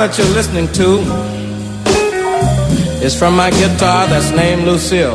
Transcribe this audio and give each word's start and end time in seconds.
That 0.00 0.16
you're 0.16 0.26
listening 0.28 0.66
to 0.80 1.00
is 3.04 3.14
from 3.14 3.36
my 3.36 3.50
guitar 3.50 4.06
that's 4.06 4.30
named 4.30 4.64
Lucille. 4.64 5.14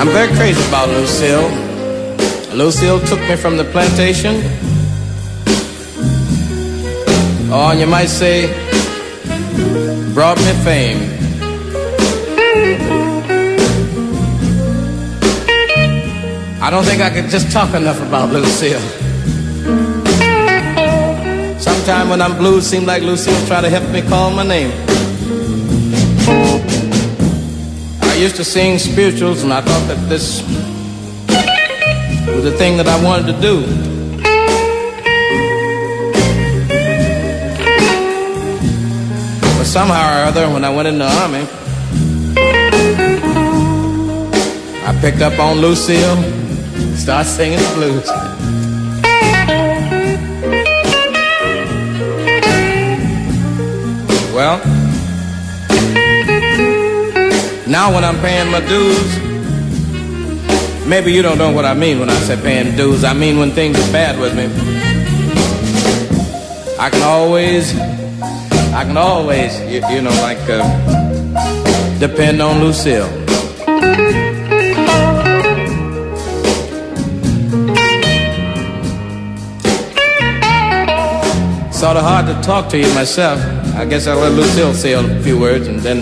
I'm 0.00 0.08
very 0.08 0.26
crazy 0.34 0.60
about 0.66 0.88
Lucille. 0.88 1.48
Lucille 2.52 2.98
took 3.06 3.20
me 3.28 3.36
from 3.36 3.58
the 3.58 3.64
plantation. 3.66 4.42
Oh, 7.52 7.70
or 7.70 7.74
you 7.74 7.86
might 7.86 8.08
say, 8.08 8.48
brought 10.14 10.38
me 10.38 10.52
fame. 10.64 10.98
I 16.60 16.70
don't 16.72 16.84
think 16.84 17.00
I 17.02 17.10
could 17.10 17.30
just 17.30 17.52
talk 17.52 17.72
enough 17.72 18.02
about 18.02 18.32
Lucille. 18.32 18.99
Sometime 21.90 22.08
when 22.08 22.22
I'm 22.22 22.38
blue, 22.38 22.60
seems 22.60 22.86
like 22.86 23.02
Lucille 23.02 23.46
try 23.48 23.60
to 23.60 23.68
help 23.68 23.90
me 23.90 24.00
call 24.00 24.30
my 24.30 24.44
name. 24.44 24.70
I 28.00 28.14
used 28.14 28.36
to 28.36 28.44
sing 28.44 28.78
spirituals, 28.78 29.42
and 29.42 29.52
I 29.52 29.60
thought 29.60 29.88
that 29.88 30.08
this 30.08 30.40
was 32.32 32.44
the 32.44 32.52
thing 32.52 32.76
that 32.76 32.86
I 32.86 33.02
wanted 33.02 33.26
to 33.32 33.40
do. 33.40 33.62
But 39.58 39.64
somehow 39.64 40.22
or 40.22 40.26
other, 40.26 40.48
when 40.48 40.64
I 40.64 40.70
went 40.70 40.86
in 40.86 40.98
the 40.98 41.08
army, 41.22 41.44
I 44.86 44.96
picked 45.00 45.22
up 45.22 45.40
on 45.40 45.58
Lucille, 45.58 46.22
started 46.94 47.28
singing 47.28 47.58
the 47.58 47.72
blues. 47.74 48.29
Well, 54.40 54.56
now 57.68 57.92
when 57.92 58.04
I'm 58.04 58.18
paying 58.20 58.50
my 58.50 58.60
dues, 58.66 59.18
maybe 60.88 61.12
you 61.12 61.20
don't 61.20 61.36
know 61.36 61.52
what 61.52 61.66
I 61.66 61.74
mean 61.74 62.00
when 62.00 62.08
I 62.08 62.14
say 62.20 62.40
paying 62.40 62.74
dues. 62.74 63.04
I 63.04 63.12
mean 63.12 63.38
when 63.38 63.50
things 63.50 63.76
are 63.76 63.92
bad 63.92 64.18
with 64.18 64.34
me. 64.34 64.46
I 66.78 66.88
can 66.88 67.02
always, 67.02 67.78
I 68.72 68.84
can 68.84 68.96
always, 68.96 69.60
you, 69.60 69.86
you 69.90 70.00
know, 70.00 70.16
like 70.22 70.40
uh, 70.48 71.98
depend 71.98 72.40
on 72.40 72.60
Lucille. 72.60 73.10
Sort 81.80 81.96
of 81.96 82.02
hard 82.02 82.26
to 82.26 82.38
talk 82.42 82.68
to 82.72 82.78
you 82.78 82.92
myself. 82.92 83.40
I 83.74 83.86
guess 83.86 84.06
I'll 84.06 84.18
let 84.18 84.32
Lucille 84.32 84.74
say 84.74 84.92
a 84.92 85.22
few 85.22 85.40
words 85.40 85.66
and 85.66 85.80
then. 85.80 86.00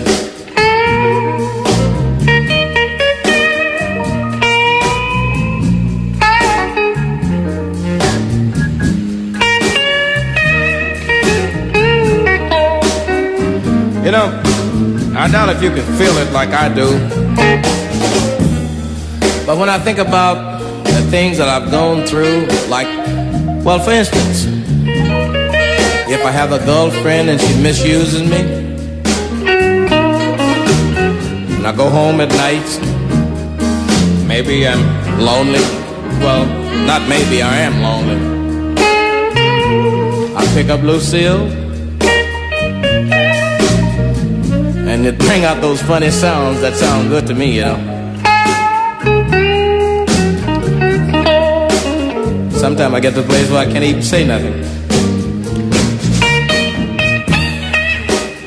You 14.03 14.11
know, 14.11 14.41
I 15.17 15.29
doubt 15.31 15.47
if 15.47 15.63
you 15.63 15.69
can 15.69 15.85
feel 15.97 16.11
it 16.17 16.33
like 16.33 16.49
I 16.49 16.67
do. 16.67 16.89
But 19.45 19.57
when 19.57 19.69
I 19.69 19.79
think 19.79 19.97
about 19.99 20.59
the 20.83 21.07
things 21.09 21.37
that 21.37 21.47
I've 21.47 21.71
gone 21.71 22.05
through, 22.05 22.47
like, 22.67 22.87
well, 23.63 23.79
for 23.79 23.91
instance, 23.91 24.58
if 26.11 26.25
I 26.25 26.31
have 26.31 26.51
a 26.51 26.57
girlfriend 26.65 27.29
and 27.29 27.39
she 27.39 27.53
misuses 27.61 28.23
me, 28.23 28.41
and 31.55 31.67
I 31.67 31.71
go 31.75 31.87
home 31.87 32.19
at 32.19 32.29
night, 32.29 32.67
maybe 34.27 34.67
I'm 34.67 34.81
lonely. 35.19 35.61
Well, 36.19 36.45
not 36.87 37.07
maybe, 37.07 37.43
I 37.43 37.57
am 37.59 37.81
lonely. 37.81 38.17
I 40.35 40.45
pick 40.55 40.69
up 40.69 40.81
Lucille, 40.81 41.47
and 44.89 45.05
it 45.05 45.19
bring 45.19 45.45
out 45.45 45.61
those 45.61 45.81
funny 45.83 46.09
sounds 46.09 46.59
that 46.61 46.73
sound 46.75 47.09
good 47.09 47.27
to 47.27 47.35
me, 47.35 47.57
you 47.57 47.61
know. 47.61 47.77
Sometimes 52.51 52.93
I 52.95 52.99
get 52.99 53.13
to 53.13 53.21
a 53.21 53.23
place 53.23 53.49
where 53.51 53.59
I 53.59 53.71
can't 53.71 53.83
even 53.83 54.01
say 54.01 54.25
nothing. 54.25 54.78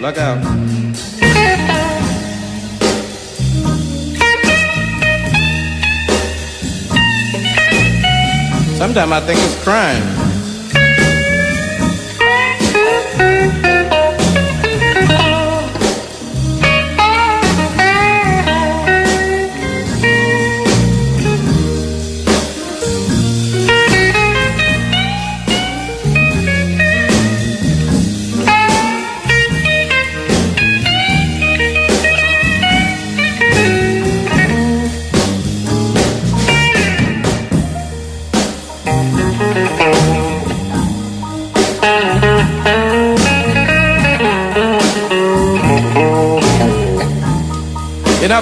Look 0.02 0.18
out. 0.18 0.42
Sometimes 8.76 9.12
I 9.12 9.20
think 9.20 9.38
it's 9.38 9.62
crime. 9.62 10.21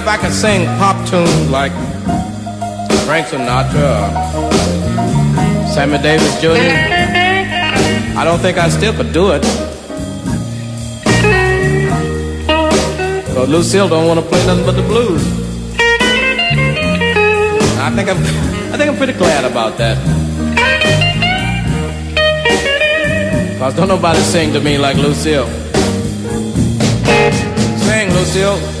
If 0.01 0.07
I 0.07 0.17
could 0.17 0.33
sing 0.33 0.65
pop 0.79 0.97
tunes 1.07 1.51
like 1.51 1.71
Frank 3.05 3.27
Sinatra 3.27 4.09
or 4.33 5.67
Sammy 5.73 5.99
Davis 5.99 6.41
Jr., 6.41 6.49
I 8.17 8.23
don't 8.25 8.39
think 8.39 8.57
I 8.57 8.67
still 8.69 8.93
could 8.93 9.13
do 9.13 9.31
it. 9.33 9.43
But 13.35 13.47
Lucille 13.47 13.87
don't 13.87 14.07
want 14.07 14.19
to 14.19 14.25
play 14.25 14.43
nothing 14.47 14.65
but 14.65 14.71
the 14.71 14.81
blues. 14.81 15.23
I 17.77 17.91
think 17.95 18.09
I'm, 18.09 18.17
I 18.73 18.77
think 18.77 18.89
I'm 18.89 18.97
pretty 18.97 19.13
glad 19.13 19.45
about 19.45 19.77
that. 19.77 19.97
Cause 23.59 23.75
don't 23.75 23.87
nobody 23.87 24.19
sing 24.21 24.51
to 24.53 24.59
me 24.61 24.79
like 24.79 24.97
Lucille. 24.97 25.45
Sing, 27.85 28.09
Lucille. 28.09 28.80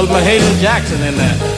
Little 0.00 0.14
Mahalia 0.14 0.60
Jackson 0.60 1.02
in 1.02 1.16
there. 1.16 1.57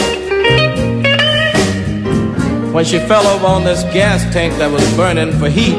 when 2.71 2.85
she 2.85 2.99
fell 2.99 3.25
over 3.27 3.45
on 3.45 3.63
this 3.63 3.83
gas 3.93 4.23
tank 4.33 4.57
that 4.57 4.71
was 4.71 4.83
burning 4.95 5.31
for 5.39 5.49
heat, 5.49 5.75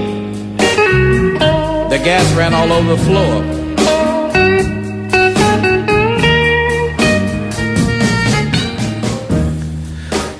the 1.88 1.98
gas 2.04 2.30
ran 2.34 2.54
all 2.54 2.70
over 2.72 2.96
the 2.96 3.02
floor. 3.04 3.42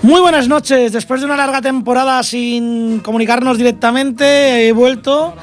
Muy 0.03 0.21
buenas 0.21 0.49
noches. 0.49 0.93
Después 0.93 1.21
de 1.21 1.27
una 1.27 1.37
larga 1.37 1.63
temporada 1.63 2.23
sin 2.23 3.01
comunicarnos 3.01 3.57
directamente, 3.57 4.69
he 4.69 4.73
vuelto 4.73 5.35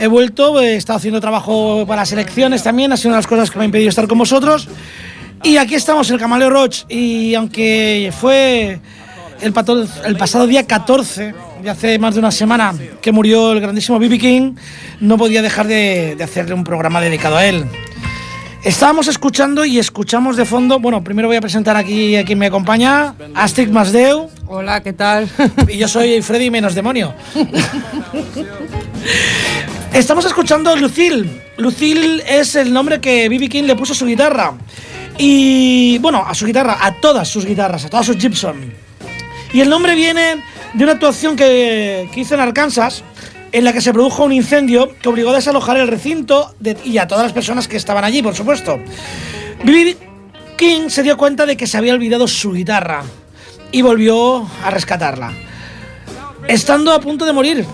he 0.00 0.06
vuelto, 0.06 0.60
he 0.60 0.76
estado 0.76 0.96
haciendo 0.96 1.20
trabajo 1.20 1.84
para 1.86 2.02
las 2.02 2.12
elecciones 2.12 2.62
también, 2.62 2.92
ha 2.92 2.96
sido 2.96 3.10
una 3.10 3.16
de 3.16 3.18
las 3.18 3.26
cosas 3.26 3.50
que 3.50 3.58
me 3.58 3.64
ha 3.64 3.66
impedido 3.66 3.88
estar 3.88 4.08
con 4.08 4.18
vosotros. 4.18 4.68
Y 5.44 5.56
aquí 5.56 5.74
estamos, 5.74 6.10
el 6.10 6.18
Camaleo 6.18 6.50
Roach, 6.50 6.84
y 6.88 7.34
aunque 7.34 8.12
fue 8.18 8.80
el, 9.42 9.54
el 10.06 10.16
pasado 10.16 10.46
día 10.46 10.66
14, 10.66 11.34
de 11.62 11.70
hace 11.70 11.98
más 11.98 12.14
de 12.14 12.20
una 12.20 12.30
semana, 12.30 12.74
que 13.00 13.12
murió 13.12 13.52
el 13.52 13.60
grandísimo 13.60 13.98
B.B. 13.98 14.18
King, 14.18 14.54
no 15.00 15.18
podía 15.18 15.42
dejar 15.42 15.66
de, 15.66 16.14
de 16.16 16.24
hacerle 16.24 16.54
un 16.54 16.64
programa 16.64 17.00
dedicado 17.00 17.36
a 17.36 17.44
él. 17.44 17.64
Estábamos 18.64 19.08
escuchando 19.08 19.64
y 19.64 19.80
escuchamos 19.80 20.36
de 20.36 20.44
fondo. 20.44 20.78
Bueno, 20.78 21.02
primero 21.02 21.26
voy 21.26 21.36
a 21.36 21.40
presentar 21.40 21.76
aquí 21.76 22.14
a 22.14 22.24
quien 22.24 22.38
me 22.38 22.46
acompaña, 22.46 23.14
Astrid 23.34 23.70
Masdeu. 23.70 24.30
Hola, 24.46 24.80
¿qué 24.82 24.92
tal? 24.92 25.28
Y 25.68 25.78
yo 25.78 25.88
soy 25.88 26.22
Freddy 26.22 26.48
menos 26.48 26.74
demonio. 26.74 27.12
Estamos 29.92 30.24
escuchando 30.26 30.76
Lucille. 30.76 31.42
Lucille 31.56 32.22
es 32.26 32.54
el 32.54 32.72
nombre 32.72 33.00
que 33.00 33.28
B.B. 33.28 33.48
King 33.48 33.64
le 33.64 33.74
puso 33.74 33.94
a 33.94 33.96
su 33.96 34.06
guitarra. 34.06 34.54
Y 35.18 35.98
bueno, 35.98 36.24
a 36.26 36.32
su 36.34 36.46
guitarra, 36.46 36.78
a 36.80 36.94
todas 37.00 37.28
sus 37.28 37.44
guitarras, 37.44 37.84
a 37.84 37.90
todas 37.90 38.06
sus 38.06 38.16
Gibson. 38.16 38.72
Y 39.52 39.60
el 39.60 39.68
nombre 39.68 39.94
viene 39.94 40.42
de 40.72 40.84
una 40.84 40.94
actuación 40.94 41.36
que, 41.36 42.08
hizo 42.14 42.34
en 42.34 42.40
Arkansas 42.40 43.04
en 43.52 43.64
la 43.64 43.72
que 43.72 43.82
se 43.82 43.92
produjo 43.92 44.24
un 44.24 44.32
incendio 44.32 44.96
que 44.98 45.08
obligó 45.10 45.30
a 45.30 45.34
desalojar 45.34 45.76
el 45.76 45.88
recinto 45.88 46.54
y 46.84 46.96
a 46.96 47.06
todas 47.06 47.24
las 47.24 47.32
personas 47.34 47.68
que 47.68 47.76
estaban 47.76 48.02
allí, 48.02 48.22
por 48.22 48.34
supuesto. 48.34 48.78
B.B. 49.62 49.96
King 50.56 50.88
se 50.88 51.02
dio 51.02 51.18
cuenta 51.18 51.44
de 51.44 51.56
que 51.56 51.66
se 51.66 51.76
había 51.76 51.92
olvidado 51.92 52.26
su 52.26 52.52
guitarra 52.52 53.02
y 53.70 53.82
volvió 53.82 54.48
a 54.64 54.70
rescatarla, 54.70 55.32
estando 56.48 56.92
a 56.92 57.00
punto 57.00 57.26
de 57.26 57.32
morir 57.32 57.66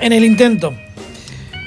en 0.00 0.12
el 0.12 0.24
intento. 0.24 0.72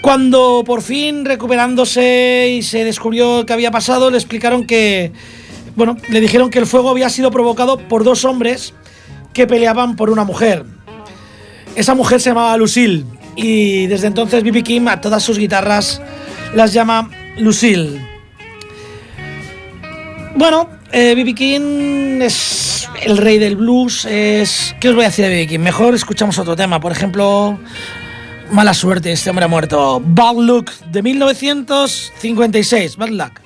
Cuando 0.01 0.63
por 0.65 0.82
fin 0.82 1.25
recuperándose 1.25 2.50
y 2.58 2.63
se 2.63 2.84
descubrió 2.84 3.46
qué 3.46 3.53
había 3.53 3.70
pasado, 3.70 4.10
le 4.10 4.18
explicaron 4.18 4.65
que, 4.65 5.12
bueno, 5.75 5.98
le 6.10 6.20
dijeron 6.20 6.50
que 6.50 6.58
el 6.58 6.65
fuego 6.65 6.89
había 6.89 7.10
sido 7.10 7.30
provocado 7.30 7.77
por 7.77 8.03
dos 8.03 8.25
hombres 8.25 8.74
que 9.34 9.48
peleaban 9.48 9.96
por 9.96 10.10
una 10.10 10.24
mujer. 10.24 10.66
Esa 11.76 11.96
mujer 11.96 12.20
se 12.20 12.30
llamaba 12.30 12.58
Lucille 12.58 13.06
y 13.36 13.88
desde 13.88 14.08
entonces 14.08 14.44
B.B. 14.44 14.64
King 14.64 14.88
a 14.88 15.02
todas 15.02 15.24
sus 15.24 15.38
guitarras 15.38 16.02
las 16.54 16.74
llama 16.74 17.10
Lucille. 17.38 18.02
Bueno, 20.36 20.70
B.B. 20.92 21.22
Eh, 21.22 21.36
King 21.36 22.22
es 22.22 22.90
el 23.04 23.18
rey 23.18 23.38
del 23.38 23.56
blues. 23.56 24.06
Es... 24.06 24.76
¿Qué 24.80 24.90
os 24.90 24.96
voy 24.96 25.06
a 25.06 25.08
decir 25.08 25.26
de 25.26 25.32
B.B. 25.32 25.48
King? 25.48 25.60
Mejor 25.60 25.96
escuchamos 25.96 26.38
otro 26.40 26.56
tema. 26.56 26.80
Por 26.80 26.92
ejemplo, 26.92 27.58
Mala 28.52 28.74
suerte, 28.74 29.14
este 29.14 29.30
hombre 29.30 29.46
ha 29.46 29.48
muerto. 29.48 30.02
Bad 30.04 30.36
Luck 30.36 30.72
de 30.92 31.02
1956. 31.02 32.98
Bad 32.98 33.10
Luck. 33.10 33.41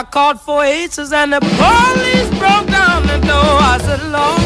I 0.00 0.04
called 0.04 0.40
four 0.40 0.64
aces 0.64 1.12
and 1.12 1.30
the 1.30 1.40
police 1.40 2.30
broke 2.38 2.66
down 2.68 3.02
the 3.06 3.18
door. 3.18 3.52
I 3.60 3.78
said, 3.84 4.02
Lord, 4.08 4.40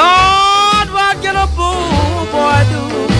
Lord, 0.00 0.88
what 0.92 1.22
can 1.22 1.36
a 1.36 1.46
poor 1.54 2.26
boy 2.32 2.64
do? 2.72 3.11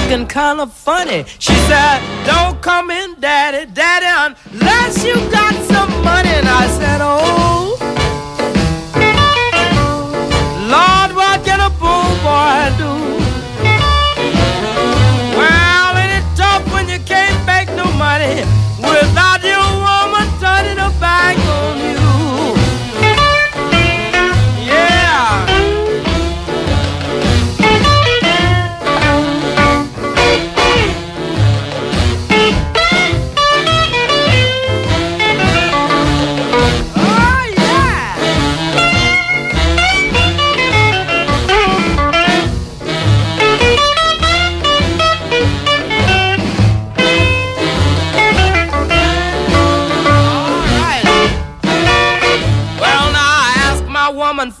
Looking 0.00 0.26
kind 0.26 0.60
of 0.60 0.72
funny. 0.72 1.24
She 1.38 1.54
said, 1.68 2.00
Don't 2.24 2.60
come 2.62 2.90
in, 2.90 3.18
Daddy, 3.20 3.70
Daddy, 3.72 4.36
unless 4.52 5.04
you 5.04 5.14
got 5.30 5.54
some 5.72 5.90
money. 6.04 6.30
And 6.30 6.48
I 6.48 6.66
said, 6.78 7.00
Oh, 7.02 7.76
Lord, 10.74 11.10
what 11.16 11.44
can 11.44 11.60
a 11.60 11.70
poor 11.82 12.08
boy 12.26 12.60
do? 12.82 12.92
Well, 15.38 15.96
ain't 15.96 16.24
tough 16.36 16.64
when 16.72 16.88
you 16.88 16.98
can't 17.00 17.38
make 17.46 17.68
no 17.76 17.90
money 17.92 18.57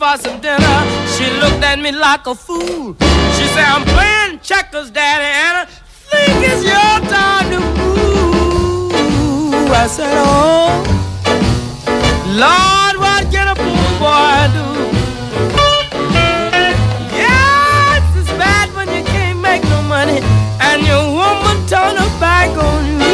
and 0.08 0.40
dinner. 0.40 0.80
she 1.18 1.28
looked 1.38 1.62
at 1.62 1.78
me 1.78 1.92
like 1.92 2.26
a 2.26 2.34
fool. 2.34 2.96
She 3.36 3.44
said, 3.52 3.66
I'm 3.68 3.84
playing 3.84 4.40
checkers, 4.40 4.90
daddy, 4.90 5.26
and 5.26 5.58
I 5.58 5.64
think 6.08 6.48
it's 6.48 6.64
your 6.64 7.00
time 7.12 7.50
to 7.52 7.60
move. 7.60 8.92
I 9.70 9.86
said, 9.86 10.14
oh, 10.16 10.80
Lord, 12.40 12.96
what 13.04 13.28
can 13.30 13.48
a 13.48 13.54
poor 13.54 13.98
boy 14.00 14.48
do? 14.56 14.64
Yes, 17.12 18.00
it's 18.16 18.30
bad 18.40 18.72
when 18.74 18.88
you 18.88 19.04
can't 19.04 19.40
make 19.40 19.62
no 19.64 19.82
money 19.82 20.20
and 20.60 20.86
your 20.86 21.04
woman 21.04 21.66
turn 21.66 21.96
her 21.96 22.08
back 22.18 22.56
on 22.56 22.86
you. 22.86 23.07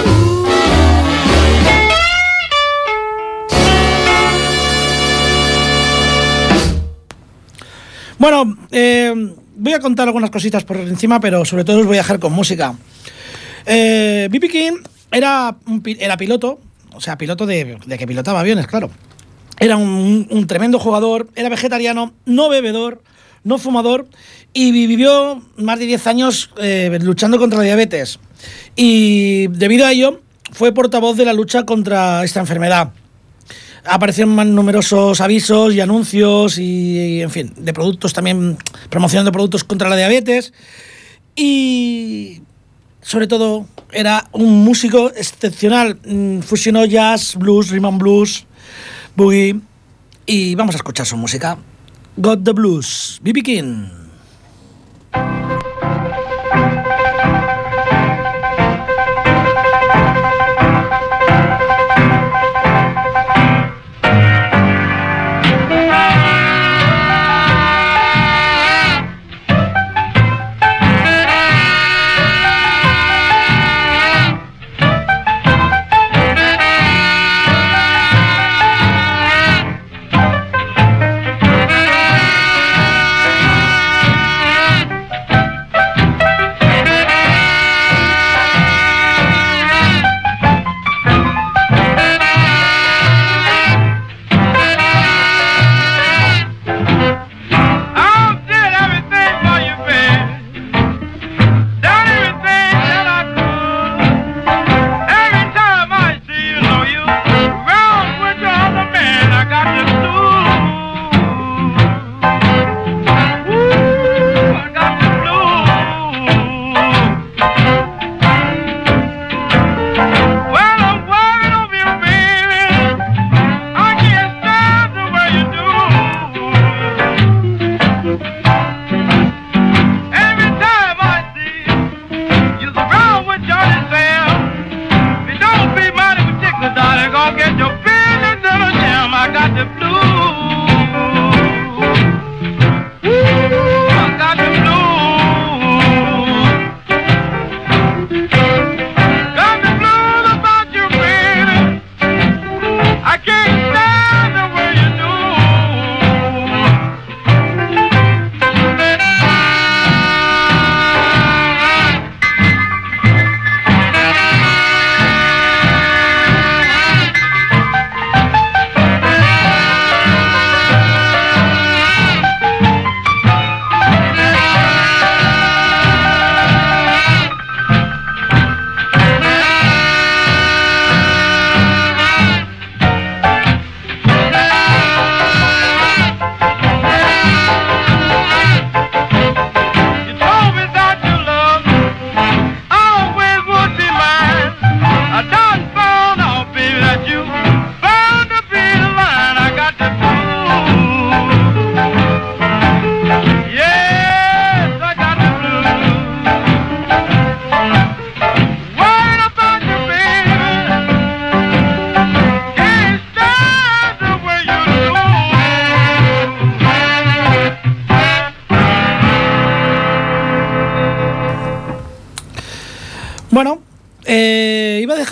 Bueno, 8.19 8.57
eh, 8.71 9.13
voy 9.57 9.73
a 9.73 9.81
contar 9.81 10.07
algunas 10.09 10.31
cositas 10.31 10.65
por 10.65 10.77
encima, 10.77 11.21
pero 11.21 11.45
sobre 11.45 11.65
todo 11.65 11.81
os 11.81 11.87
voy 11.87 11.97
a 11.97 12.01
dejar 12.01 12.19
con 12.19 12.33
música. 12.33 12.75
Eh. 13.67 14.29
King 14.51 14.79
era, 15.11 15.57
un 15.67 15.83
era 15.99 16.17
piloto, 16.17 16.61
o 16.93 17.01
sea, 17.01 17.17
piloto 17.19 17.47
de, 17.47 17.79
de 17.87 17.99
que 17.99 18.07
pilotaba 18.07 18.41
aviones, 18.41 18.67
claro. 18.67 18.91
Era 19.61 19.77
un, 19.77 20.27
un 20.31 20.47
tremendo 20.47 20.79
jugador, 20.79 21.29
era 21.37 21.49
vegetariano, 21.49 22.13
no 22.27 22.49
bebedor, 22.49 23.03
no 23.45 23.59
fumador 23.59 24.09
y 24.53 24.73
vi- 24.73 24.87
vivió 24.87 25.43
más 25.57 25.79
de 25.79 25.87
10 25.87 26.07
años 26.09 26.51
eh, 26.61 26.99
luchando 27.03 27.39
contra 27.39 27.59
la 27.59 27.65
diabetes. 27.65 28.19
Y 28.77 29.47
debido 29.49 29.87
a 29.87 29.93
ello, 29.93 30.21
fue 30.53 30.73
portavoz 30.73 31.17
de 31.17 31.25
la 31.25 31.33
lucha 31.33 31.65
contra 31.65 32.25
esta 32.25 32.41
enfermedad 32.41 32.91
aparecieron 33.85 34.35
más 34.35 34.47
numerosos 34.47 35.21
avisos 35.21 35.75
y 35.75 35.81
anuncios 35.81 36.59
y, 36.59 37.21
en 37.23 37.31
fin, 37.31 37.53
de 37.57 37.73
productos 37.73 38.13
también, 38.13 38.57
promocionando 38.91 39.33
productos 39.33 39.65
contra 39.65 39.89
la 39.89 39.97
diabetes. 39.97 40.53
Y 41.37 42.43
sobre 43.03 43.27
todo 43.27 43.67
era 43.93 44.29
un 44.33 44.65
músico 44.65 45.11
excepcional. 45.11 45.99
Mm, 46.05 46.41
Fusionó 46.41 46.85
jazz, 46.85 47.37
blues, 47.37 47.71
rhythm 47.71 47.99
blues, 47.99 48.47
boogie. 49.17 49.61
Y 50.27 50.55
vamos 50.55 50.75
a 50.75 50.79
escuchar 50.79 51.07
su 51.07 51.17
música. 51.17 51.59
Got 52.17 52.45
the 52.45 52.53
Blues, 52.53 53.21
B.B. 53.23 53.43
King. 53.43 54.04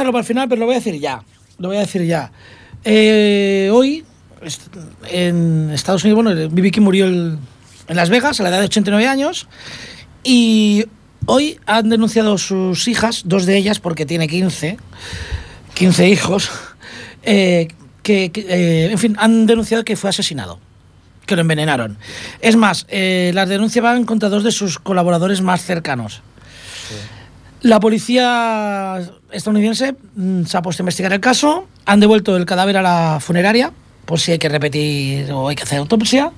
Dejarlo 0.02 0.12
para 0.12 0.20
el 0.22 0.26
final, 0.26 0.48
pero 0.48 0.60
lo 0.60 0.66
voy 0.66 0.74
a 0.74 0.78
decir 0.78 0.98
ya. 1.00 1.22
Lo 1.58 1.68
voy 1.68 1.76
a 1.76 1.80
decir 1.80 2.02
ya. 2.04 2.32
Eh, 2.84 3.70
hoy, 3.72 4.04
en 5.08 5.70
Estados 5.72 6.02
Unidos, 6.04 6.22
bueno, 6.24 6.48
B.B. 6.50 6.70
King 6.70 6.82
murió 6.82 7.06
el- 7.06 7.38
en 7.88 7.96
Las 7.96 8.10
Vegas 8.10 8.40
a 8.40 8.42
la 8.42 8.48
edad 8.48 8.58
de 8.58 8.64
89 8.66 9.06
años. 9.06 9.46
Y 10.24 10.84
hoy 11.26 11.58
han 11.66 11.88
denunciado 11.88 12.38
sus 12.38 12.88
hijas, 12.88 13.22
dos 13.26 13.46
de 13.46 13.56
ellas, 13.56 13.78
porque 13.78 14.06
tiene 14.06 14.26
15, 14.28 14.78
15 15.74 16.08
hijos, 16.08 16.50
eh, 17.22 17.68
que, 18.02 18.30
que, 18.32 18.40
eh, 18.48 18.90
en 18.90 18.98
fin, 18.98 19.16
han 19.18 19.46
denunciado 19.46 19.84
que 19.84 19.96
fue 19.96 20.10
asesinado 20.10 20.58
que 21.26 21.36
lo 21.36 21.42
envenenaron. 21.42 21.98
Es 22.40 22.56
más, 22.56 22.84
eh, 22.88 23.30
las 23.34 23.48
denuncias 23.48 23.80
van 23.82 24.04
contra 24.04 24.28
dos 24.28 24.42
de 24.42 24.50
sus 24.50 24.80
colaboradores 24.80 25.40
más 25.40 25.64
cercanos. 25.64 26.20
La 27.62 27.78
policía 27.78 29.00
estadounidense 29.30 29.94
mm, 30.16 30.44
se 30.44 30.56
ha 30.56 30.62
puesto 30.62 30.82
a 30.82 30.84
investigar 30.84 31.12
el 31.12 31.20
caso, 31.20 31.68
han 31.86 32.00
devuelto 32.00 32.36
el 32.36 32.44
cadáver 32.44 32.76
a 32.76 32.82
la 32.82 33.18
funeraria, 33.20 33.72
por 34.04 34.18
si 34.18 34.32
hay 34.32 34.38
que 34.38 34.48
repetir 34.48 35.30
o 35.30 35.48
hay 35.48 35.54
que 35.54 35.62
hacer 35.62 35.78
autopsia. 35.78 36.32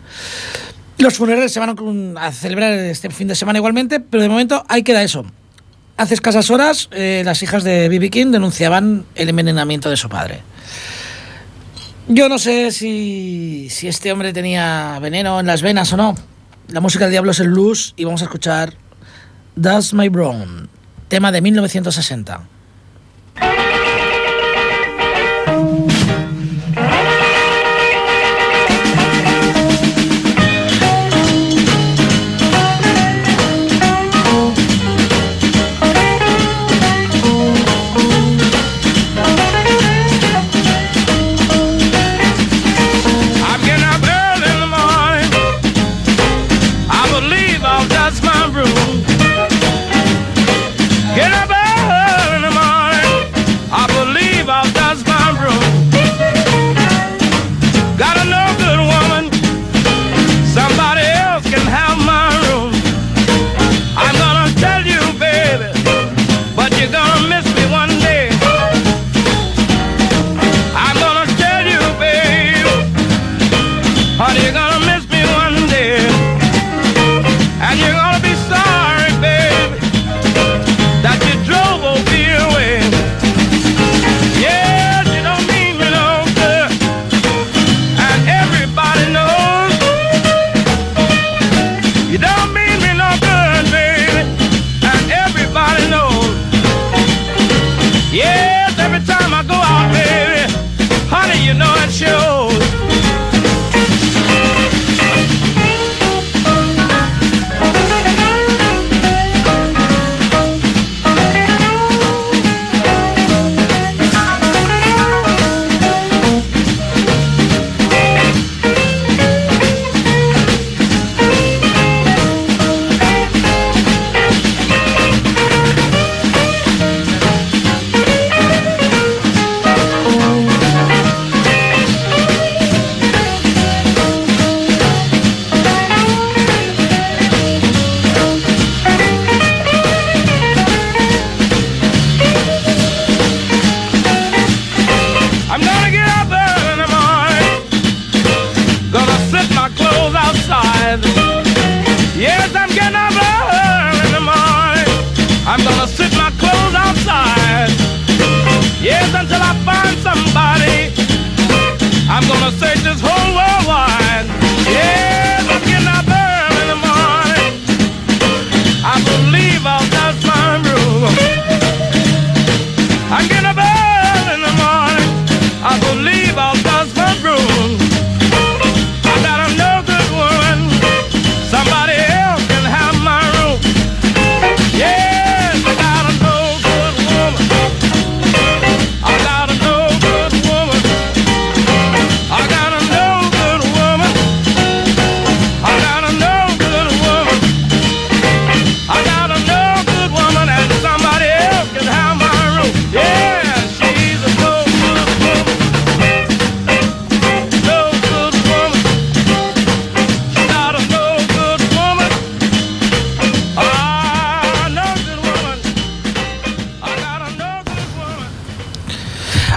Los 0.98 1.14
funerales 1.14 1.50
se 1.50 1.60
van 1.60 2.14
a 2.18 2.30
celebrar 2.30 2.72
este 2.74 3.08
fin 3.08 3.26
de 3.26 3.34
semana 3.34 3.58
igualmente, 3.58 4.00
pero 4.00 4.22
de 4.22 4.28
momento 4.28 4.64
ahí 4.68 4.82
queda 4.82 5.02
eso. 5.02 5.24
Hace 5.96 6.12
escasas 6.12 6.50
horas, 6.50 6.88
eh, 6.92 7.22
las 7.24 7.42
hijas 7.42 7.64
de 7.64 7.88
B.B. 7.88 8.10
King 8.10 8.26
denunciaban 8.26 9.06
el 9.14 9.28
envenenamiento 9.30 9.88
de 9.88 9.96
su 9.96 10.10
padre. 10.10 10.42
Yo 12.06 12.28
no 12.28 12.38
sé 12.38 12.70
si, 12.70 13.68
si 13.70 13.88
este 13.88 14.12
hombre 14.12 14.34
tenía 14.34 14.98
veneno 15.00 15.40
en 15.40 15.46
las 15.46 15.62
venas 15.62 15.90
o 15.94 15.96
no. 15.96 16.14
La 16.68 16.80
música 16.80 17.04
del 17.04 17.12
diablo 17.12 17.30
es 17.30 17.40
el 17.40 17.48
blues 17.48 17.94
y 17.96 18.04
vamos 18.04 18.20
a 18.20 18.24
escuchar 18.24 18.74
That's 19.60 19.94
My 19.94 20.10
Brown 20.10 20.68
tema 21.14 21.30
de 21.30 21.40
1960. 21.40 22.40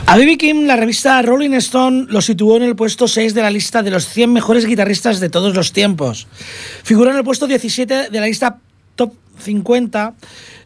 A 0.09 0.15
Bibi 0.15 0.37
Kim, 0.37 0.67
la 0.67 0.77
revista 0.77 1.21
Rolling 1.21 1.51
Stone, 1.55 2.05
lo 2.07 2.21
situó 2.21 2.55
en 2.55 2.63
el 2.63 2.77
puesto 2.77 3.09
6 3.09 3.33
de 3.33 3.41
la 3.41 3.51
lista 3.51 3.83
de 3.83 3.91
los 3.91 4.07
100 4.07 4.31
mejores 4.31 4.65
guitarristas 4.65 5.19
de 5.19 5.29
todos 5.29 5.53
los 5.53 5.73
tiempos. 5.73 6.27
Figura 6.83 7.11
en 7.11 7.17
el 7.17 7.25
puesto 7.25 7.45
17 7.45 8.09
de 8.09 8.19
la 8.21 8.25
lista 8.25 8.57
top 8.95 9.11
50 9.39 10.13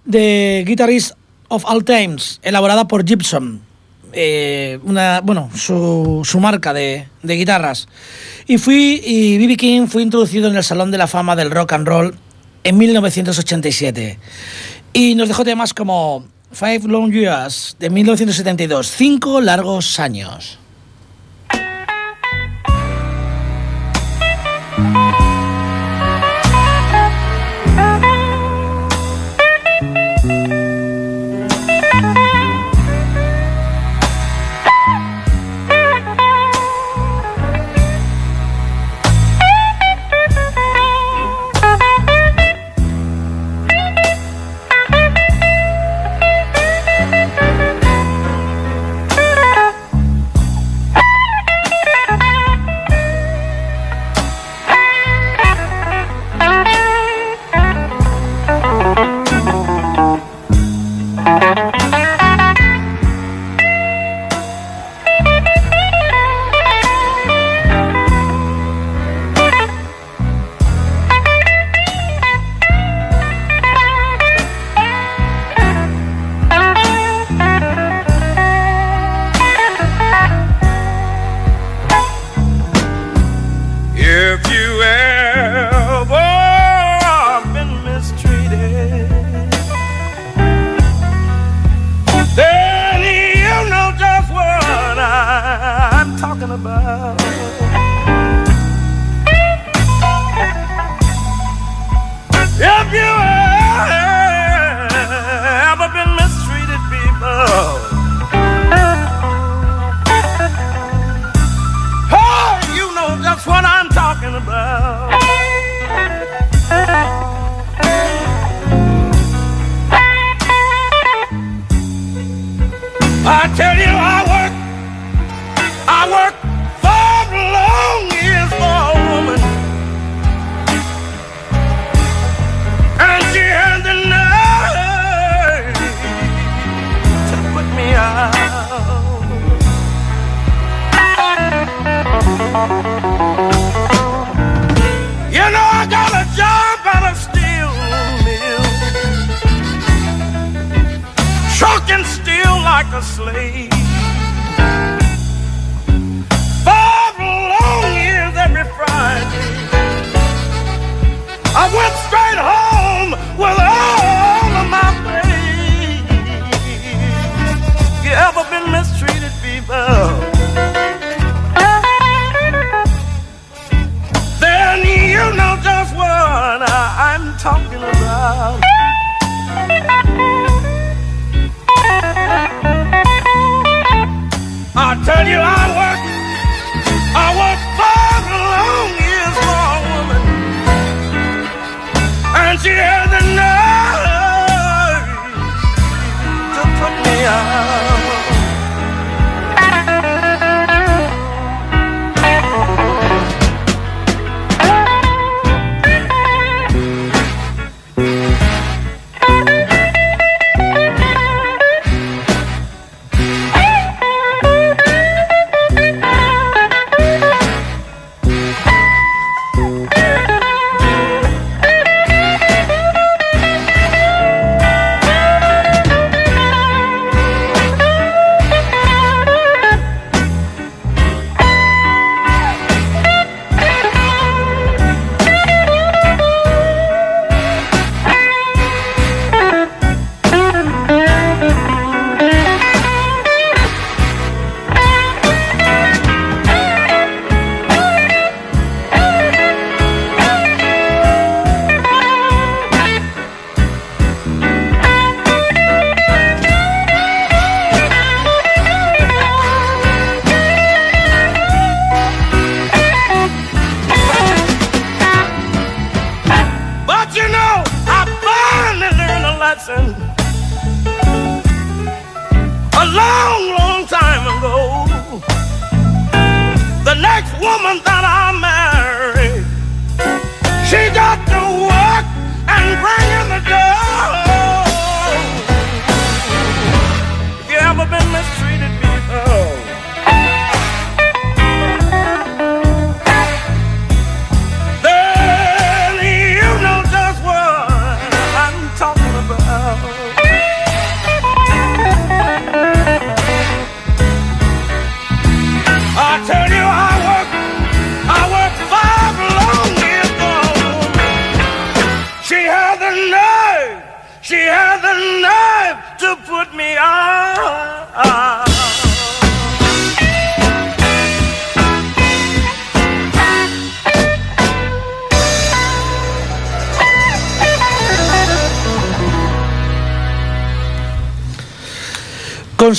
de 0.06 0.63
Guitarists 0.67 1.15
of 1.47 1.65
All 1.65 1.84
Times, 1.84 2.39
elaborada 2.43 2.88
por 2.88 3.04
Gibson. 3.04 3.62
Eh, 4.13 4.77
una, 4.84 5.21
bueno, 5.21 5.49
su, 5.56 6.23
marca 6.39 6.71
de, 6.71 7.08
guitarras. 7.23 7.88
Y 8.45 8.60
fui 8.60 9.01
y 9.04 9.56
King 9.58 9.88
fue 9.88 10.04
introducido 10.04 10.49
en 10.49 10.56
el 10.56 10.63
Salón 10.63 10.91
de 10.91 10.99
la 10.99 11.08
Fama 11.08 11.36
del 11.36 11.49
Rock 11.49 11.73
and 11.73 11.88
Roll 11.88 12.13
en 12.63 12.77
1987. 12.77 14.19
Y 14.93 15.15
nos 15.15 15.30
dejó 15.30 15.43
temas 15.43 15.73
como 15.73 16.27
Five 16.51 16.81
Long 16.85 17.11
Years 17.11 17.75
de 17.79 17.89
1972, 17.89 18.87
cinco 18.87 19.41
largos 19.41 19.99
años. 19.99 20.61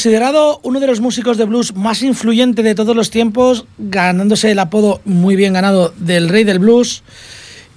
Considerado 0.03 0.59
uno 0.65 0.81
de 0.81 0.89
los 0.89 1.01
músicos 1.01 1.37
de 1.37 1.45
blues 1.45 1.77
más 1.77 2.03
influyente 2.03 2.65
de 2.65 2.75
todos 2.75 2.97
los 2.97 3.09
tiempos, 3.09 3.67
ganándose 3.79 4.51
el 4.51 4.59
apodo 4.59 5.01
muy 5.05 5.37
bien 5.37 5.53
ganado 5.53 5.95
del 5.97 6.29
rey 6.29 6.43
del 6.43 6.59
blues 6.59 7.05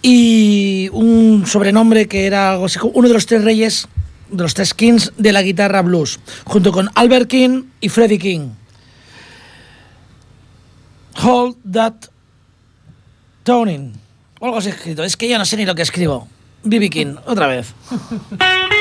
y 0.01 0.89
un 0.91 1.45
sobrenombre 1.45 2.07
que 2.07 2.25
era 2.25 2.57
uno 2.57 3.07
de 3.07 3.13
los 3.13 3.27
tres 3.27 3.43
reyes, 3.43 3.87
de 4.31 4.41
los 4.41 4.55
tres 4.55 4.73
kings 4.73 5.13
de 5.19 5.33
la 5.33 5.43
guitarra 5.43 5.83
blues, 5.83 6.19
junto 6.45 6.71
con 6.71 6.89
Albert 6.95 7.29
King 7.29 7.65
y 7.79 7.89
Freddie 7.89 8.17
King. 8.17 8.49
Hold 11.21 11.57
that 11.71 11.93
toning. 13.43 13.93
O 14.39 14.47
algo 14.47 14.57
así 14.57 14.69
escrito. 14.69 15.03
Es 15.03 15.15
que 15.15 15.27
ya 15.27 15.37
no 15.37 15.45
sé 15.45 15.57
ni 15.57 15.65
lo 15.67 15.75
que 15.75 15.83
escribo. 15.83 16.27
B.B. 16.63 16.89
King, 16.89 17.17
otra 17.27 17.45
vez. 17.45 17.71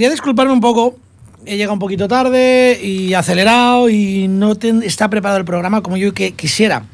quería 0.00 0.12
disculparme 0.12 0.54
un 0.54 0.62
poco. 0.62 0.96
He 1.44 1.58
llegado 1.58 1.74
un 1.74 1.78
poquito 1.78 2.08
tarde 2.08 2.80
y 2.82 3.12
acelerado 3.12 3.90
y 3.90 4.28
no 4.28 4.52
está 4.82 5.10
preparado 5.10 5.38
el 5.38 5.44
programa 5.44 5.82
como 5.82 5.98
yo 5.98 6.14
que, 6.14 6.32
quisiera. 6.32 6.84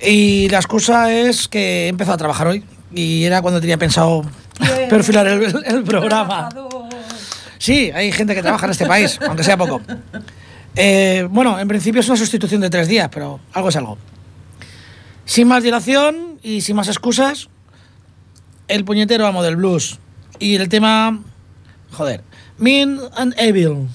Y 0.00 0.48
la 0.48 0.58
excusa 0.58 1.12
es 1.12 1.48
que 1.48 1.86
he 1.86 1.88
empezado 1.88 2.14
a 2.14 2.18
trabajar 2.18 2.46
hoy 2.46 2.62
y 2.94 3.24
era 3.24 3.42
cuando 3.42 3.60
tenía 3.60 3.76
pensado 3.76 4.22
perfilar 4.88 5.26
el, 5.26 5.82
programa. 5.82 6.48
Sí, 7.58 7.90
hay 7.92 8.12
gente 8.12 8.36
que 8.36 8.42
trabaja 8.42 8.66
en 8.66 8.70
este 8.70 8.86
país, 8.86 9.18
aunque 9.26 9.42
sea 9.42 9.56
poco. 9.56 9.80
Eh, 10.76 11.26
bueno, 11.28 11.58
en 11.58 11.66
principio 11.66 12.02
es 12.02 12.08
una 12.08 12.16
sustitución 12.16 12.60
de 12.60 12.70
tres 12.70 12.86
días, 12.86 13.08
pero 13.12 13.40
algo 13.52 13.68
es 13.68 13.74
algo. 13.74 13.98
Sin 15.24 15.48
más 15.48 15.64
dilación 15.64 16.38
y 16.40 16.60
sin 16.60 16.76
más 16.76 16.86
excusas, 16.86 17.48
el 18.68 18.84
puñetero 18.84 19.26
amo 19.26 19.42
del 19.42 19.56
blues. 19.56 19.98
Y 20.38 20.54
el 20.54 20.68
tema 20.68 21.20
Joder. 21.92 22.22
Mean 22.58 23.00
and 23.16 23.34
Evil. 23.38 23.88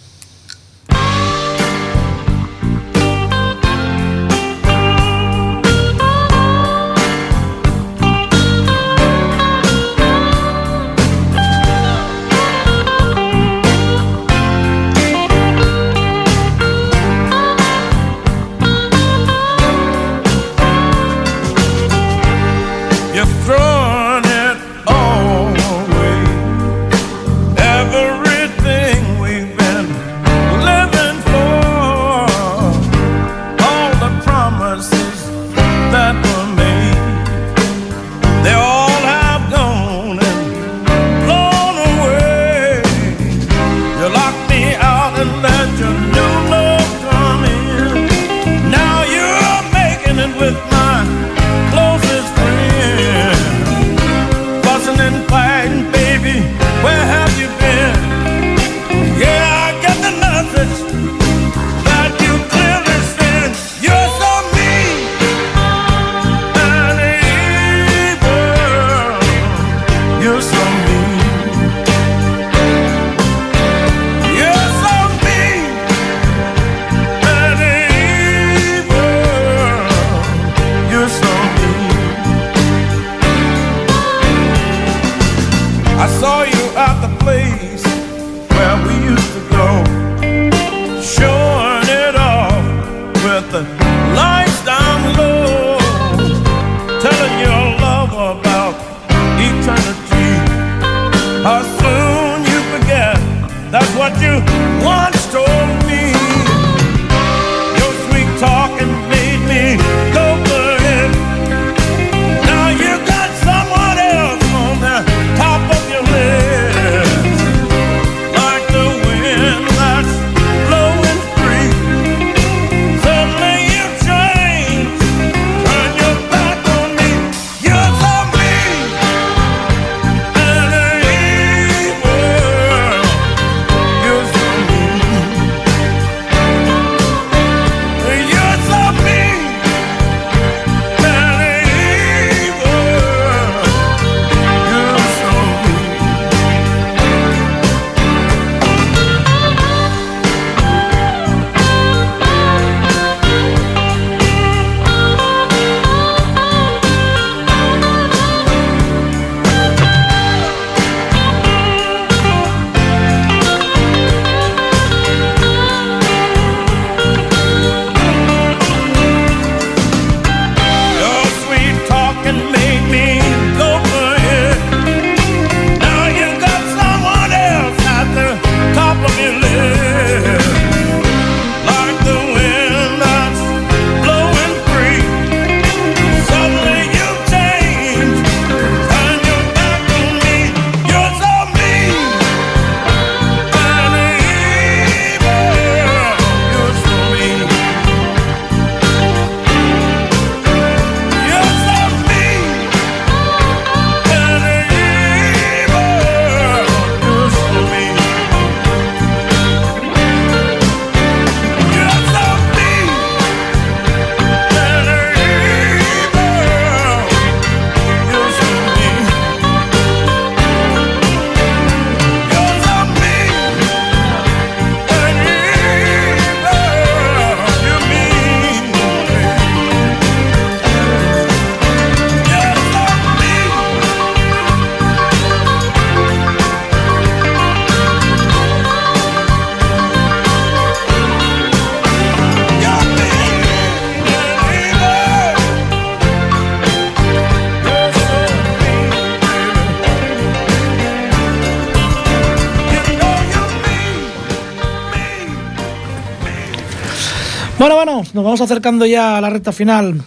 nos 258.18 258.26
vamos 258.26 258.42
acercando 258.42 258.88
ya 258.88 259.16
a 259.16 259.22
la 259.22 259.30
recta 259.30 259.52
final. 259.52 260.02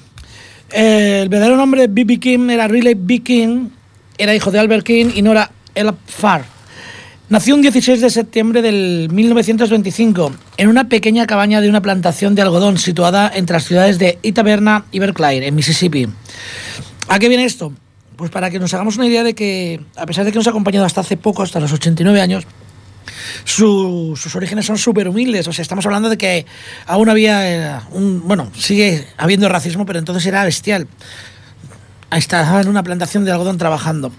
Eh, 0.73 1.21
el 1.23 1.29
verdadero 1.29 1.57
nombre 1.57 1.83
de 1.83 1.87
B.B. 1.87 2.19
King 2.19 2.51
era 2.51 2.67
Riley 2.67 2.95
B. 2.97 3.21
King, 3.21 3.69
era 4.19 4.35
hijo 4.35 4.51
de 4.51 4.59
Albert 4.59 4.85
King 4.85 5.13
y 5.15 5.23
no 5.23 5.31
era 5.31 5.53
Ella 5.77 5.95
Farr. 6.07 6.45
Nació 7.29 7.55
un 7.55 7.63
16 7.63 8.01
de 8.01 8.11
septiembre 8.11 8.63
del 8.63 9.09
1925 9.13 10.33
en 10.57 10.69
una 10.69 10.89
pequeña 10.89 11.25
cabaña 11.29 11.61
de 11.61 11.69
una 11.69 11.81
plantación 11.83 12.35
de 12.35 12.43
algodón 12.43 12.79
situada 12.79 13.31
entre 13.33 13.55
las 13.55 13.65
ciudades 13.65 14.01
de 14.01 14.19
Itaberna 14.23 14.87
y 14.91 14.99
Berkeley, 14.99 15.45
en 15.45 15.55
Mississippi. 15.55 16.09
¿A 17.07 17.21
qué 17.21 17.29
viene 17.29 17.45
esto? 17.45 17.73
Pues 18.17 18.33
para 18.33 18.51
que 18.51 18.59
nos 18.59 18.75
hagamos 18.75 18.97
una 18.97 19.07
idea 19.07 19.23
de 19.23 19.35
que, 19.35 19.81
a 19.95 20.05
pesar 20.05 20.25
de 20.25 20.33
que 20.33 20.39
nos 20.39 20.49
ha 20.49 20.51
acompañado 20.51 20.85
hasta 20.85 21.03
hace 21.03 21.17
poco, 21.17 21.45
hasta 21.45 21.61
los 21.61 21.73
89 21.73 22.21
años, 22.21 22.45
su- 23.45 24.19
sus 24.21 24.35
orígenes 24.37 24.67
son 24.67 24.79
súper 24.79 25.09
humildes. 25.09 25.47
O 25.49 25.53
sea, 25.53 25.63
estamos 25.63 25.85
hablando 25.87 26.09
de 26.09 26.19
que 26.19 26.47
aún 26.87 27.09
había 27.09 27.77
eh, 27.77 27.81
un. 27.93 28.27
Bueno, 28.27 28.51
sigue 28.57 29.07
habiendo 29.17 29.49
racismo, 29.49 29.87
pero 29.87 29.99
entonces 29.99 30.25
era 30.27 30.45
bestial. 30.45 30.87
Estaba 32.11 32.61
en 32.61 32.69
una 32.69 32.83
plantación 32.83 33.25
de 33.25 33.31
algodón 33.33 33.59
trabajando. 33.59 34.13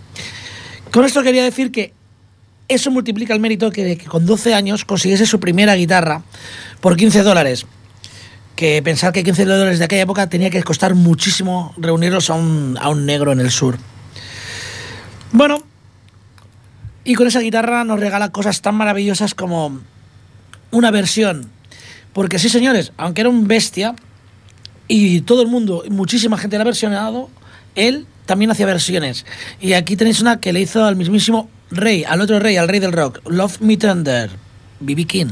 Con 0.92 1.06
esto 1.06 1.24
quería 1.24 1.44
decir 1.44 1.72
que 1.72 1.94
eso 2.68 2.90
multiplica 2.92 3.34
el 3.34 3.40
mérito 3.42 3.70
que, 3.72 3.98
que 3.98 4.06
con 4.06 4.26
12 4.26 4.54
años 4.54 4.86
consiguiese 4.86 5.26
su 5.26 5.40
primera 5.40 5.76
guitarra 5.76 6.24
por 6.80 6.96
15 6.96 7.22
dólares. 7.24 7.66
Que 8.56 8.82
pensar 8.84 9.12
que 9.12 9.24
15 9.24 9.44
dólares 9.46 9.80
de 9.80 9.86
aquella 9.86 10.04
época 10.04 10.28
tenía 10.30 10.50
que 10.50 10.62
costar 10.64 10.94
muchísimo 10.96 11.74
reunirlos 11.78 12.30
a 12.30 12.36
un, 12.36 12.78
a 12.80 12.90
un 12.90 13.06
negro 13.06 13.32
en 13.32 13.40
el 13.40 13.52
sur. 13.52 13.78
Bueno, 15.32 15.64
y 17.04 17.16
con 17.16 17.28
esa 17.28 17.40
guitarra 17.40 17.84
nos 17.84 18.00
regala 18.00 18.32
cosas 18.32 18.62
tan 18.62 18.76
maravillosas 18.76 19.34
como 19.34 19.82
una 20.72 20.92
versión. 20.92 21.50
Porque 22.14 22.40
sí, 22.40 22.50
señores, 22.50 22.92
aunque 22.98 23.22
era 23.22 23.30
un 23.30 23.48
bestia 23.48 23.96
y 24.88 25.22
todo 25.22 25.42
el 25.42 25.48
mundo, 25.48 25.84
muchísima 25.90 26.38
gente 26.38 26.58
la 26.58 26.64
ha 26.64 26.66
versionado, 26.66 27.30
él 27.76 28.06
también 28.26 28.52
hacía 28.52 28.66
versiones. 28.66 29.26
Y 29.60 29.74
aquí 29.74 29.96
tenéis 29.96 30.22
una 30.22 30.40
que 30.40 30.54
le 30.54 30.62
hizo 30.62 30.84
al 30.86 30.96
mismísimo 30.96 31.50
rey, 31.72 32.04
al 32.04 32.22
otro 32.22 32.40
rey, 32.40 32.58
al 32.58 32.68
rey 32.68 32.80
del 32.80 32.92
rock, 32.92 33.20
Love 33.30 33.62
Me 33.62 33.78
Tender, 33.78 34.30
B.B. 34.80 35.06
King. 35.06 35.32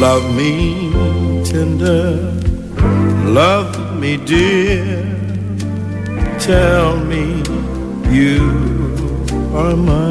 Love 0.00 0.32
me 0.36 0.92
tender, 1.44 2.32
love 3.26 3.98
me 4.00 4.16
dear. 4.16 5.04
Tell 6.38 6.96
me 7.00 7.42
you 8.08 8.38
are 9.52 9.74
mine. 9.76 10.07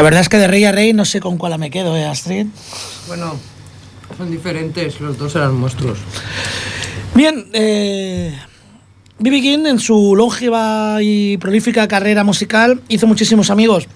La 0.00 0.04
verdad 0.04 0.22
es 0.22 0.30
que 0.30 0.38
de 0.38 0.48
rey 0.48 0.64
a 0.64 0.72
rey 0.72 0.94
no 0.94 1.04
sé 1.04 1.20
con 1.20 1.36
cuál 1.36 1.58
me 1.58 1.70
quedo, 1.70 1.94
¿eh, 1.94 2.06
Astrid? 2.06 2.46
Bueno, 3.06 3.36
son 4.16 4.30
diferentes, 4.30 4.98
los 4.98 5.18
dos 5.18 5.36
eran 5.36 5.54
monstruos. 5.54 5.98
Bien, 7.14 7.44
eh, 7.52 8.34
B.B. 9.18 9.42
King 9.42 9.66
en 9.66 9.78
su 9.78 10.16
longeva 10.16 11.02
y 11.02 11.36
prolífica 11.36 11.86
carrera 11.86 12.24
musical 12.24 12.80
hizo 12.88 13.06
muchísimos 13.06 13.50
amigos. 13.50 13.88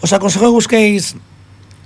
Os 0.00 0.14
aconsejo 0.14 0.46
que 0.46 0.52
busquéis 0.52 1.16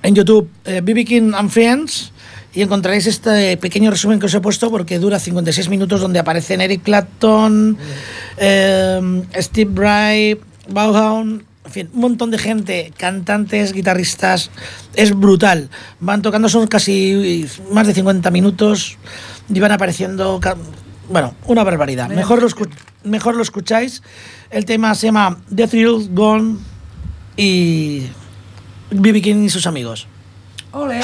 en 0.05 0.15
YouTube 0.15 0.49
eh, 0.65 0.81
B.B. 0.81 1.05
King 1.05 1.33
and 1.35 1.51
Friends 1.51 2.13
y 2.55 2.63
encontraréis 2.63 3.09
este 3.09 3.57
pequeño 3.57 3.91
resumen 3.91 4.21
que 4.21 4.27
os 4.27 4.35
he 4.35 4.41
puesto 4.41 4.71
porque 4.71 5.01
dura 5.01 5.19
56 5.19 5.71
minutos 5.71 6.01
donde 6.01 6.21
aparecen 6.21 6.61
Eric 6.61 6.85
Clapton, 6.85 7.77
eh, 8.37 9.23
Steve 9.41 9.73
Bray, 9.73 10.41
Bauhaus, 10.69 11.43
fin, 11.77 11.91
un 11.93 12.01
montón 12.01 12.31
de 12.31 12.39
gente, 12.39 12.93
cantantes, 12.97 13.73
guitarristas, 13.73 14.51
es 14.95 15.15
brutal. 15.15 15.69
Van 16.01 16.23
tocando, 16.23 16.49
son 16.49 16.67
casi 16.67 17.47
más 17.71 17.87
de 17.87 17.95
50 17.95 18.31
minutos 18.31 18.99
y 19.49 19.61
van 19.61 19.73
apareciendo, 19.73 20.41
bueno, 21.09 21.35
una 21.47 21.65
barbaridad. 21.65 22.09
Mejor 22.09 22.43
lo, 22.43 22.49
mejor 23.05 23.37
lo 23.37 23.43
escucháis. 23.43 24.03
El 24.51 24.65
tema 24.65 24.95
se 24.95 25.09
llama 25.09 25.39
The 25.55 25.69
Thrill 25.69 26.09
Gone 26.13 26.59
y 27.37 28.07
B.B. 28.91 29.23
King 29.23 29.45
y 29.45 29.51
sus 29.51 29.67
amigos. 29.67 30.07
Ole, 30.73 31.01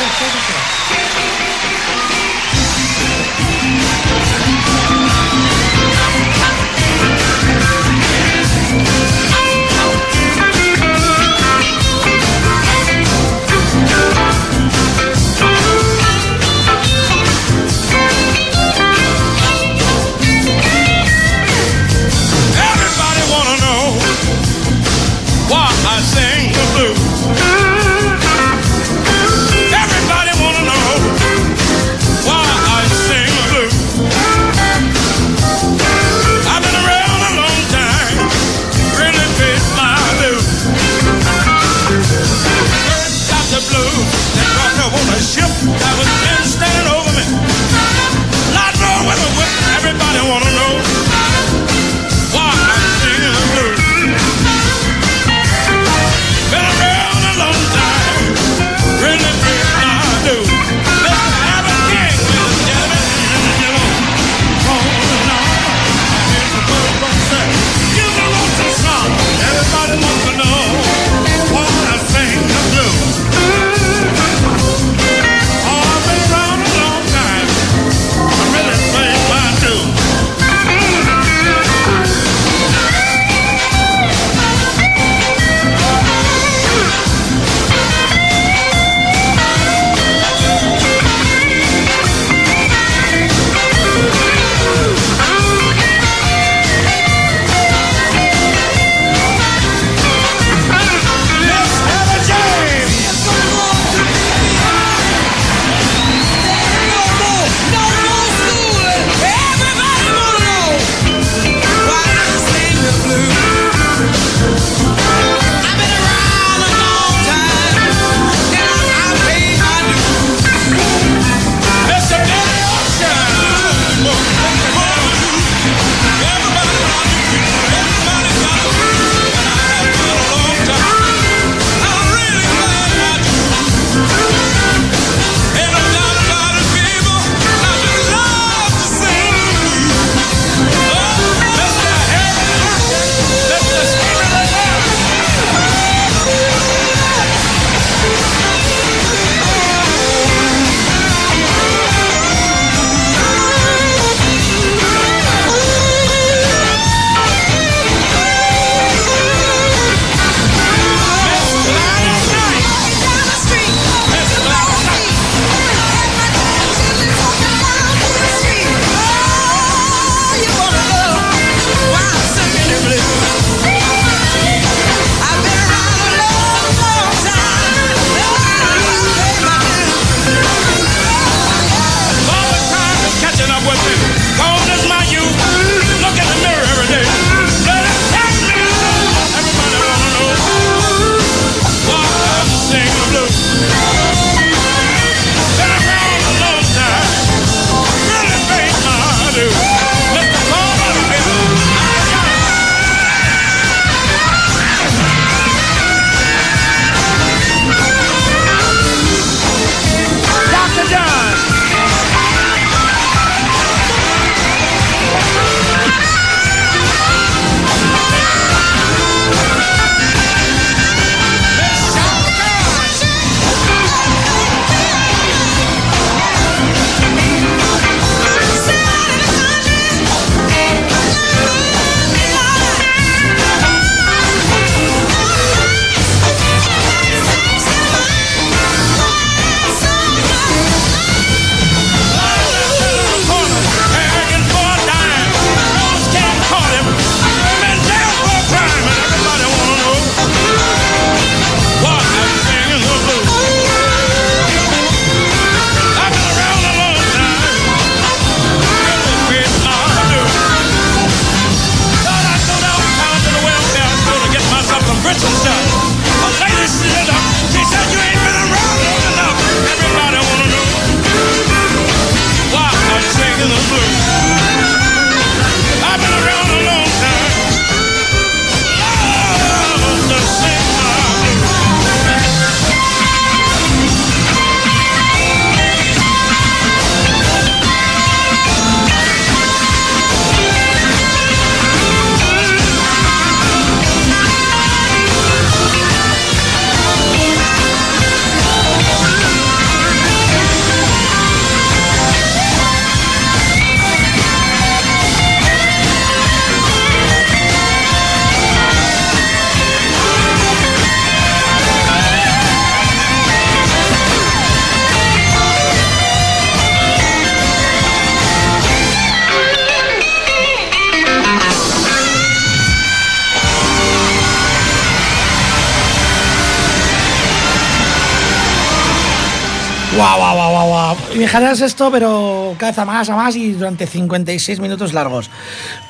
Guau, 329.97 330.19
guau, 330.19 330.35
guau, 330.37 330.51
guau, 330.51 330.69
guau. 330.69 330.97
Y 331.15 331.19
dejarás 331.19 331.61
esto, 331.61 331.91
pero 331.91 332.55
cada 332.59 332.73
vez 332.73 332.79
a 332.79 332.85
más, 332.85 333.11
a 333.11 333.17
más 333.17 333.37
y 333.37 333.53
durante 333.53 333.87
56 333.87 334.59
minutos 334.61 334.95
largos. 334.95 335.31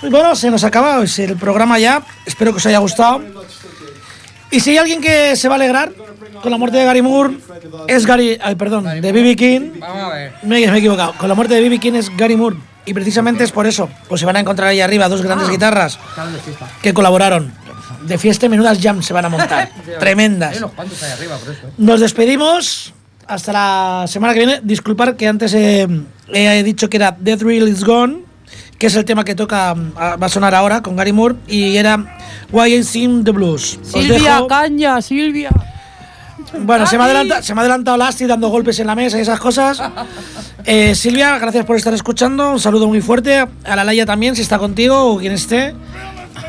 Y 0.02 0.08
bueno, 0.08 0.34
se 0.34 0.50
nos 0.50 0.64
acaba 0.64 1.00
el 1.00 1.36
programa 1.36 1.78
ya. 1.78 2.02
Espero 2.26 2.50
que 2.52 2.56
os 2.56 2.66
haya 2.66 2.78
gustado. 2.78 3.22
Y 4.50 4.60
si 4.60 4.70
hay 4.70 4.78
alguien 4.78 5.00
que 5.00 5.36
se 5.36 5.48
va 5.48 5.54
a 5.54 5.56
alegrar 5.56 5.92
con 6.42 6.50
la 6.50 6.58
muerte 6.58 6.78
de 6.78 6.84
Gary 6.84 7.00
Moore, 7.00 7.36
es 7.86 8.04
Gary. 8.04 8.38
Ay, 8.42 8.56
perdón, 8.56 8.84
de 9.00 9.12
B.B. 9.12 9.36
King. 9.36 9.70
Vamos 9.78 10.02
a 10.02 10.08
ver. 10.08 10.32
Me, 10.42 10.66
me 10.66 10.74
he 10.74 10.78
equivocado. 10.78 11.14
Con 11.16 11.28
la 11.28 11.34
muerte 11.36 11.54
de 11.54 11.60
B.B. 11.60 11.78
King 11.78 11.94
es 11.94 12.14
Gary 12.16 12.36
Moore. 12.36 12.56
Y 12.84 12.94
precisamente 12.94 13.44
es 13.44 13.52
por 13.52 13.68
eso. 13.68 13.88
Pues 14.08 14.20
se 14.20 14.26
van 14.26 14.34
a 14.34 14.40
encontrar 14.40 14.68
ahí 14.68 14.80
arriba 14.80 15.08
dos 15.08 15.22
grandes 15.22 15.48
guitarras 15.48 15.98
de 16.32 16.38
fiesta. 16.40 16.68
que 16.82 16.92
colaboraron. 16.92 17.54
De 18.02 18.18
fiesta 18.18 18.46
y 18.46 18.48
menudas 18.48 18.78
jams 18.82 19.06
se 19.06 19.12
van 19.12 19.26
a 19.26 19.28
montar. 19.28 19.70
Tremendas. 20.00 20.52
Hay 20.52 20.58
unos 20.58 20.72
cuantos 20.72 21.00
ahí 21.04 21.12
arriba, 21.12 21.36
por 21.36 21.54
eso, 21.54 21.68
¿eh? 21.68 21.70
Nos 21.78 22.00
despedimos 22.00 22.92
hasta 23.26 23.52
la 23.52 24.04
semana 24.08 24.32
que 24.34 24.40
viene. 24.40 24.60
Disculpar 24.62 25.16
que 25.16 25.26
antes 25.28 25.54
eh, 25.54 25.86
he 26.32 26.62
dicho 26.62 26.88
que 26.88 26.96
era 26.96 27.16
Death 27.18 27.42
Reel 27.42 27.68
is 27.68 27.84
Gone, 27.84 28.18
que 28.78 28.86
es 28.88 28.96
el 28.96 29.04
tema 29.04 29.24
que 29.24 29.34
toca, 29.34 29.74
mm, 29.74 29.92
va 30.20 30.26
a 30.26 30.28
sonar 30.28 30.54
ahora 30.54 30.82
con 30.82 30.96
Gary 30.96 31.12
Moore, 31.12 31.36
y 31.46 31.76
era 31.76 32.18
Why 32.50 32.74
I 32.76 32.84
Sing 32.84 33.24
the 33.24 33.30
Blues. 33.30 33.78
Silvia, 33.82 34.38
dejo- 34.38 34.46
caña, 34.48 35.00
Silvia. 35.00 35.50
bueno, 36.60 36.86
se 36.86 36.96
me, 36.98 37.04
ha 37.04 37.06
adelanta- 37.06 37.42
se 37.42 37.54
me 37.54 37.60
ha 37.60 37.62
adelantado 37.62 37.96
Lasti 37.96 38.26
dando 38.26 38.48
golpes 38.48 38.78
en 38.80 38.86
la 38.86 38.94
mesa 38.94 39.18
y 39.18 39.22
esas 39.22 39.40
cosas. 39.40 39.80
Eh, 40.64 40.94
Silvia, 40.94 41.36
gracias 41.40 41.64
por 41.64 41.74
estar 41.74 41.92
escuchando. 41.92 42.52
Un 42.52 42.60
saludo 42.60 42.86
muy 42.86 43.00
fuerte. 43.00 43.44
A 43.64 43.74
la 43.74 43.82
Laia 43.82 44.06
también, 44.06 44.36
si 44.36 44.42
está 44.42 44.58
contigo 44.58 44.96
o 45.12 45.18
quien 45.18 45.32
esté. 45.32 45.74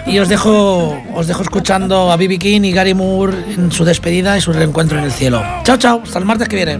Y 0.05 0.19
os 0.19 0.29
dejo, 0.29 0.97
os 1.13 1.27
dejo 1.27 1.43
escuchando 1.43 2.11
a 2.11 2.17
Bibi 2.17 2.37
King 2.37 2.61
y 2.63 2.71
Gary 2.71 2.93
Moore 2.93 3.37
en 3.55 3.71
su 3.71 3.85
despedida 3.85 4.37
y 4.37 4.41
su 4.41 4.53
reencuentro 4.53 4.97
en 4.97 5.05
el 5.05 5.11
cielo. 5.11 5.43
Chao, 5.63 5.77
chao. 5.77 6.01
Hasta 6.03 6.19
el 6.19 6.25
martes 6.25 6.47
que 6.49 6.55
viene. 6.57 6.79